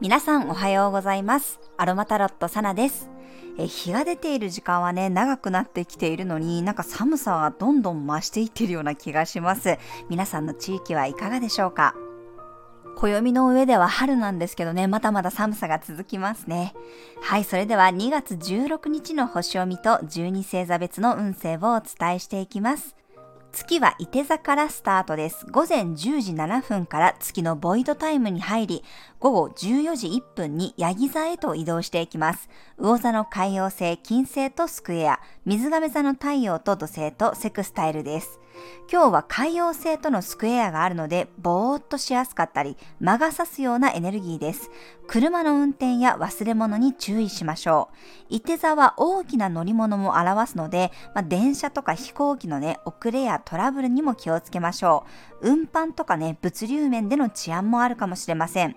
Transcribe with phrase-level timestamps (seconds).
[0.00, 1.60] 皆さんおはようございます。
[1.76, 3.08] アロマタロットサナです。
[3.56, 9.78] え日が出ている時間はね、長くなってきているのになんか寒さはどんどん増していっているような気がします。
[10.10, 11.94] 皆さんの地域はいかがでしょうか？
[12.96, 16.74] 暦の上では春なんですけどね、まだまだ寒さが続きますね。
[17.20, 22.96] はい、それでは2月16日の星読みと12星座別の運勢をお伝えしていきます。
[23.52, 25.44] 月は伊手座からスタートです。
[25.50, 28.84] 午前10時7分から月のボイドタイムに入り、
[29.20, 32.48] 午後14時1分にヤギ座へと移動していきます。
[32.78, 38.40] 魚座の海洋星、金星とスクエア、水亀座の太陽と土星とセクスタイルです。
[38.90, 44.70] 今日は海洋星とのスクエアがあるので、ぼーっとしやすかったり、魔が差すようなエネルギーです。
[45.06, 47.96] 車の運転や忘れ物に注意しましょう。
[48.28, 55.04] 伊手座は大きな乗り物も表すので、まあ、電車とか飛行機のね、遅れやトラブルにも気をつけましょ
[55.42, 55.50] う。
[55.50, 58.76] 運搬とかね、物流面での治安もあるかもしれません。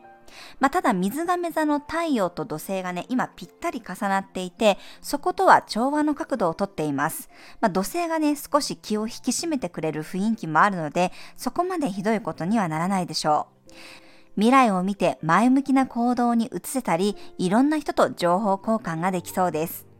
[0.59, 7.29] まあ、ただ水亀座の太陽と土星がね、今ぴったり重なっていて、そことは調和の角度をとっています。
[7.61, 13.73] まあ、土星がね、少し気を引き締めてくれる雰囲気もあるので、そこまでひどいことにはならないでしょう。
[14.35, 19.94] 未来を見て前向きな行動に移せたり、いろんな人と情報交換ができそうです。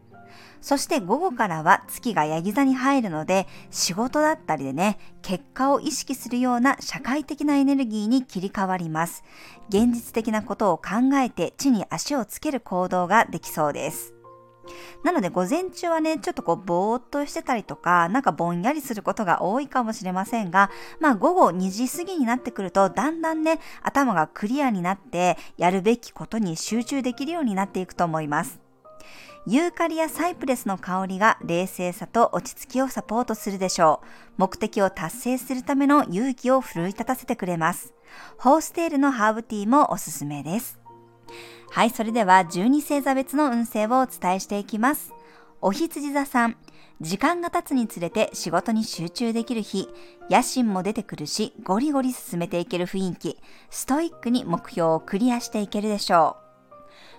[0.60, 9.24] そして午後からは月がヤギ座に入るので、仕事だったりでね、結果を意識するような社会的なエネルギーに切り替わります。
[9.68, 14.16] 現実的なことを考えて地に足をつける行動ができそうです。
[15.04, 20.70] なので午前中はね、ちょっとこうぼーっとしてたりとか、なんかぼんやりすることが多いかもしれませんが、
[21.00, 28.65] まあ午後2時過ぎになってくると、だんだんね、頭がクリアになって、やるべきことに集中できるようになっていくと思います。
[29.48, 34.06] ユーカリやサイプレスの香りが冷静さと落ち着きをサポートするでしょう。
[34.38, 37.94] 目的を達成するための勇気を奮い立たせてくれます。
[38.38, 40.80] ホーステールのハーブティーもおすすめです。
[41.70, 45.12] はい、それでは12星座別の運勢をお伝えしていきます。
[45.60, 46.56] お羊座さん。
[47.00, 49.88] 時間が経つにつれて仕事に集中できる日、
[50.28, 53.38] 野心も出てくるし、ゴリゴリ進めていける雰囲気、
[53.70, 56.36] ストイックに目標をクリアしていけるでしょ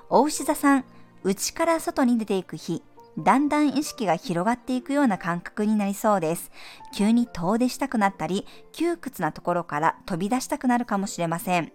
[0.09, 0.17] う。
[0.17, 0.85] お牛座さん。
[1.23, 2.83] 内から外に出ていく日、
[3.17, 6.51] だんだん意識が広がっていくような感覚になりそうです。
[6.93, 11.71] 急に遠出したくなったり、窮屈なところから飛び出したくなるかもしれません。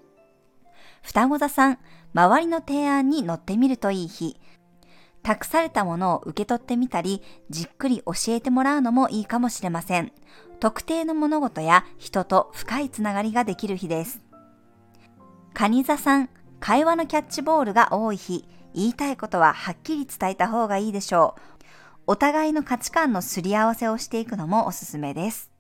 [1.03, 1.79] 双子座さん、
[2.15, 4.41] 周りの提案に乗ってみるといい日。
[5.25, 10.13] 託されたものを受け取ってみたり、じっくり教えてもらうのもいいかもしれません。
[10.61, 14.21] 特定の物事や人と深いつながりができる日です。
[15.55, 16.29] 蟹座さん、
[16.61, 18.45] 会話のキャッチボールが多い日。
[18.75, 21.63] 言いたいことははっきり伝えた方がいいでしょう。
[22.07, 25.51] お互いの価値観のすり合わせをしていくのもおすすめです。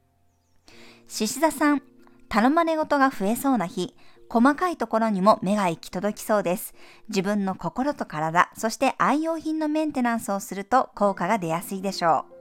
[1.08, 1.82] 獅子座さん、
[2.28, 3.94] 頼まれ事が増えそうな日、
[4.28, 6.74] 細かいところにも目が行き届きそうです。
[7.08, 12.32] 自分の心と体、そして愛用品のメンテナンスをすると効果が出やすいでしょう。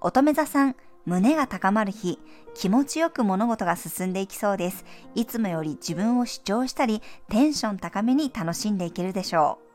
[0.00, 2.18] 乙女座さん、胸が高まる日、
[2.54, 4.84] 気持ちよく物事が進んでいきそうです。
[5.14, 9.65] いつもより自分を主張したり、テンション高めに楽しんでいけるでしょう。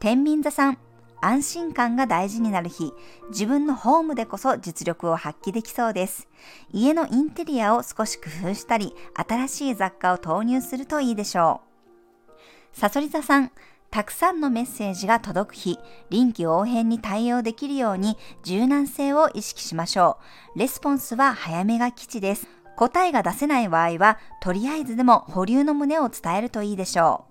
[0.00, 0.78] 天秤座さん、
[1.20, 2.94] 安心感が大事になる日、
[3.28, 6.26] 自分のホームでこそ実力を発揮できそうです。
[6.72, 11.60] 家のインテリアを少し工夫したり、新しい雑貨を投入するといいでしょ
[12.74, 12.78] う。
[12.78, 13.52] さそり座さん、
[13.90, 15.78] たくさんのメッセージが届く日、
[16.08, 20.16] 臨機応変に対応できるように柔軟性を意識しましょ
[20.56, 20.58] う。
[20.58, 22.48] レスポンスは早めが基地です。
[22.74, 27.30] 答えが出せない場合は、とりあえずでも保留の旨を伝えるといいでしょう。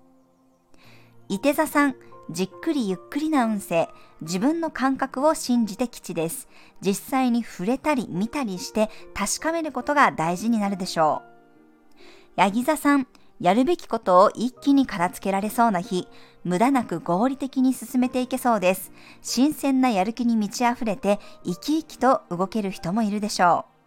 [1.30, 1.96] 伊手座さん、
[2.32, 3.88] じっくりゆっくりな運勢、
[4.20, 6.48] 自分の感覚を信じて吉です。
[6.80, 12.00] 実際に触れたり見たりして確かめることが大事になるでしょう。
[12.36, 13.08] ヤギ座さん、
[13.40, 16.06] やるべきことを一気に片付けられそうな日、
[16.44, 18.92] 無駄なく合理的に進めていけそうです。
[19.22, 23.79] 新鮮なやる気に満ち溢れて生き生きと動ける人もいるでしょう。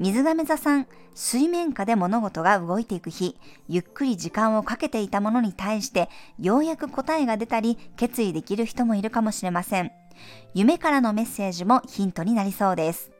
[0.00, 3.36] 水亀座さん、水面下で物事が動いていく日、
[3.68, 6.08] ゆっくり時間をかけていたものに対して、
[6.38, 9.90] ようやく答えが出たり、決意できる人もいるかもしれません。
[10.54, 13.10] 夢からのメッセージもヒントになりそうです。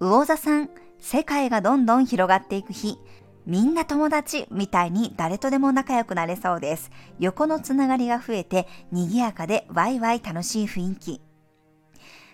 [0.00, 2.98] 魚座さん、世界がどんどん広がっていく日、
[3.44, 6.90] みんな友達みたいに誰とでも仲良くなれそうです。
[7.18, 11.29] 横のつながりが増えて、賑やかでワイワイ楽しい雰囲気。